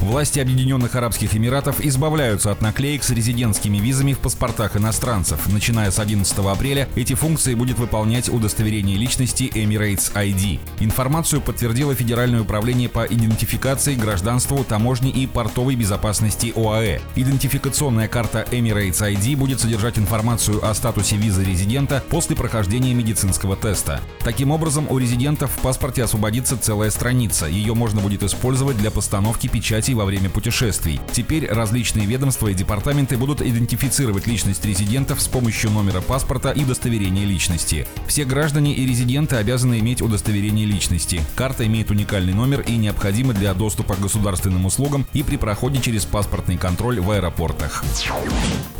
Власти 0.00 0.38
Объединенных 0.38 0.94
Арабских 0.94 1.34
Эмиратов 1.34 1.80
избавляются 1.80 2.52
от 2.52 2.60
наклеек 2.60 3.02
с 3.02 3.10
резидентскими 3.10 3.78
визами 3.78 4.12
в 4.12 4.20
паспортах 4.20 4.76
иностранцев. 4.76 5.40
Начиная 5.48 5.90
с 5.90 5.98
11 5.98 6.38
апреля 6.38 6.88
эти 6.94 7.14
функции 7.14 7.54
будет 7.54 7.78
выполнять 7.78 8.28
удостоверение 8.28 8.96
личности 8.96 9.50
Emirates 9.52 10.12
ID. 10.14 10.60
Информацию 10.78 11.40
подтвердило 11.40 11.96
Федеральное 11.96 12.42
управление 12.42 12.88
по 12.88 13.04
идентификации, 13.06 13.96
гражданству, 13.96 14.62
таможне 14.62 15.10
и 15.10 15.26
портовой 15.26 15.74
безопасности 15.74 16.52
ОАЭ. 16.54 17.00
Идентификационная 17.16 18.06
карта 18.06 18.46
Emirates 18.52 19.00
ID 19.00 19.36
будет 19.36 19.58
содержать 19.58 19.98
информацию 19.98 20.64
о 20.64 20.72
статусе 20.74 21.16
визы 21.16 21.42
резидента 21.44 22.04
после 22.08 22.36
прохождения 22.36 22.94
медицинского 22.94 23.56
теста. 23.56 24.00
Таким 24.20 24.52
образом, 24.52 24.86
у 24.90 24.98
резидентов 24.98 25.50
в 25.50 25.60
паспорте 25.60 26.04
освободится 26.04 26.56
целая 26.56 26.90
страница. 26.90 27.46
Ее 27.46 27.74
можно 27.74 28.00
будет 28.00 28.22
использовать 28.22 28.78
для 28.78 28.92
постановки 28.92 29.48
печати 29.48 29.87
во 29.94 30.04
время 30.04 30.30
путешествий. 30.30 31.00
Теперь 31.12 31.46
различные 31.46 32.06
ведомства 32.06 32.48
и 32.48 32.54
департаменты 32.54 33.16
будут 33.16 33.42
идентифицировать 33.42 34.26
личность 34.26 34.64
резидентов 34.64 35.20
с 35.20 35.28
помощью 35.28 35.70
номера 35.70 36.00
паспорта 36.00 36.50
и 36.50 36.64
удостоверения 36.64 37.24
личности. 37.24 37.86
Все 38.06 38.24
граждане 38.24 38.74
и 38.74 38.86
резиденты 38.86 39.36
обязаны 39.36 39.78
иметь 39.80 40.02
удостоверение 40.02 40.66
личности. 40.66 41.22
Карта 41.34 41.66
имеет 41.66 41.90
уникальный 41.90 42.34
номер 42.34 42.60
и 42.60 42.76
необходима 42.76 43.34
для 43.34 43.54
доступа 43.54 43.94
к 43.94 44.00
государственным 44.00 44.66
услугам 44.66 45.06
и 45.12 45.22
при 45.22 45.36
проходе 45.36 45.80
через 45.80 46.04
паспортный 46.04 46.56
контроль 46.56 47.00
в 47.00 47.10
аэропортах. 47.10 47.84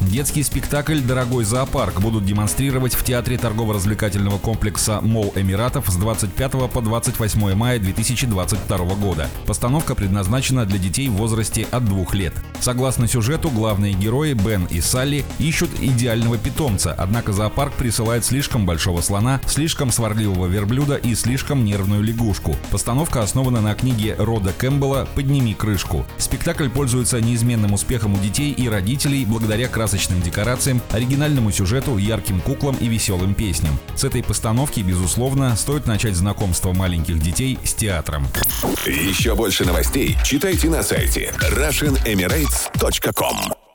Детский 0.00 0.42
спектакль 0.42 1.00
«Дорогой 1.00 1.44
зоопарк» 1.44 2.00
будут 2.00 2.24
демонстрировать 2.24 2.94
в 2.94 3.04
Театре 3.04 3.36
торгово-развлекательного 3.36 4.38
комплекса 4.38 5.00
«Мол 5.02 5.32
Эмиратов» 5.36 5.88
с 5.88 5.96
25 5.96 6.70
по 6.72 6.80
28 6.80 7.54
мая 7.54 7.78
2022 7.78 8.78
года. 8.94 9.28
Постановка 9.46 9.94
предназначена 9.94 10.64
для 10.64 10.78
детей 10.98 11.08
в 11.08 11.16
возрасте 11.16 11.66
от 11.70 11.84
двух 11.84 12.14
лет. 12.14 12.32
Согласно 12.60 13.06
сюжету, 13.06 13.50
главные 13.50 13.92
герои 13.92 14.32
Бен 14.32 14.66
и 14.68 14.80
Салли 14.80 15.24
ищут 15.38 15.70
идеального 15.80 16.38
питомца, 16.38 16.92
однако 16.92 17.32
зоопарк 17.32 17.72
присылает 17.74 18.24
слишком 18.24 18.66
большого 18.66 19.00
слона, 19.00 19.40
слишком 19.46 19.92
сварливого 19.92 20.46
верблюда 20.46 20.96
и 20.96 21.14
слишком 21.14 21.64
нервную 21.64 22.02
лягушку. 22.02 22.56
Постановка 22.70 23.22
основана 23.22 23.60
на 23.60 23.76
книге 23.76 24.16
Рода 24.18 24.52
Кэмпбелла 24.52 25.08
«Подними 25.14 25.54
крышку». 25.54 26.04
Спектакль 26.18 26.68
пользуется 26.68 27.20
неизменным 27.20 27.74
успехом 27.74 28.14
у 28.14 28.18
детей 28.18 28.50
и 28.50 28.68
родителей 28.68 29.24
благодаря 29.24 29.68
красочным 29.68 30.20
декорациям, 30.20 30.80
оригинальному 30.90 31.52
сюжету, 31.52 31.96
ярким 31.96 32.40
куклам 32.40 32.76
и 32.80 32.88
веселым 32.88 33.34
песням. 33.34 33.78
С 33.94 34.02
этой 34.02 34.24
постановки, 34.24 34.80
безусловно, 34.80 35.54
стоит 35.54 35.86
начать 35.86 36.16
знакомство 36.16 36.72
маленьких 36.72 37.20
детей 37.20 37.56
с 37.62 37.72
театром. 37.74 38.26
Еще 38.84 39.36
больше 39.36 39.64
новостей 39.64 40.16
читайте 40.24 40.68
на 40.68 40.82
сайте 40.88 41.32
RussianEmirates.com 41.40 43.67